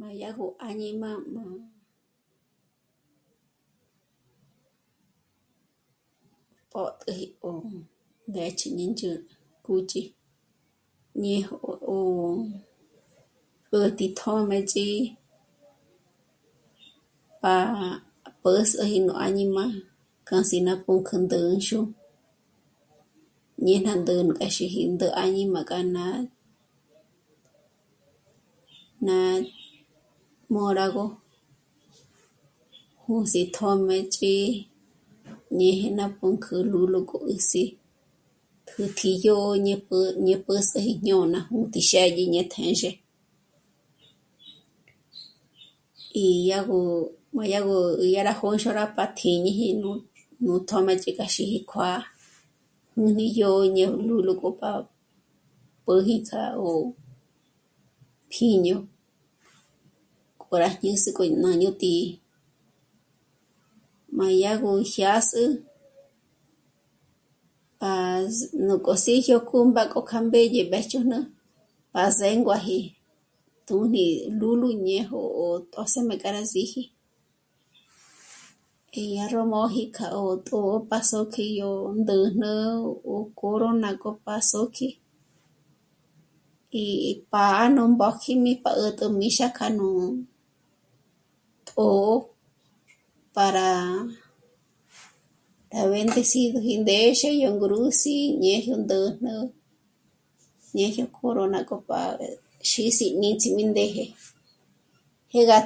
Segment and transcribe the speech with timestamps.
[0.00, 1.42] Má yá gó áñima mó...
[6.74, 7.50] pö̀'tjüji pò
[8.28, 9.24] ndéch'i mí ndzhǚnü,
[9.64, 10.02] kúchi
[11.22, 11.96] ñejo 'o'o
[13.68, 14.84] pǚtji tjö́mëch'i,
[17.42, 17.86] pá'a
[18.42, 19.64] pä̌s'üji nú áñima
[20.28, 21.78] casi ná pǔnk'ü ndä̌xü
[23.66, 26.04] ñe ná ndéjnu k'a xíji ndó áñima k'a ná,
[29.06, 29.16] ná
[30.52, 31.04] mǒrágö
[33.04, 34.34] jǔsi tjö́mëch'i
[35.58, 37.74] ñéje ná pǔnk'ü lúlu kôb'ü sí'
[38.68, 42.90] pjǘtji yó ñé pǘ'ü ñe pä̌s'üji jñôn'a pǘnt'ü xë́dyi ñe téndzhe.
[46.24, 46.78] Í yá gó,
[47.34, 47.76] má yá gó
[48.14, 49.90] yá rá jônxôra pát'i níji nú,
[50.44, 52.00] nú tjö́mëch'i k'a xíji kjuá'a,
[52.96, 54.70] 'ùni yó ñé'e ó lúlu k'o pa
[55.84, 56.74] pǘji tsjâ'agö
[58.30, 58.76] pjíño
[60.40, 62.06] k'o rá jñés'e k'o ñá yó tǐ'i,
[64.16, 65.44] má yá gó jyás'ü
[67.78, 68.34] pás...
[68.66, 71.20] núk'o síji yó kúmba k'o kjâ'a mbédye mbéjchujn'ü,
[71.92, 72.78] pá zénguaji
[73.66, 74.04] tùni
[74.40, 76.82] lúlu ñejo ó tjṓsejme k'a rá síji.
[79.16, 82.50] Yá ró mòji k'a ó tjō̌'ō pá sǒkji yó ndä̂jnä
[83.14, 84.88] o corona k'o pá sǒkji.
[86.82, 89.86] Ì'i pá'a nú mbójkjimi pá 'ä̀tä míxa k'a nú
[91.68, 92.04] tjō̌'ō
[93.34, 93.70] para...
[95.80, 99.32] a bendecir gí ndéxe, yó ngrǔsi ñé yó ndä̂jnä,
[100.76, 102.00] ñé yó corona k'o pá
[102.70, 104.06] xísi nítsjimi ndéje,
[105.30, 105.60] jé gá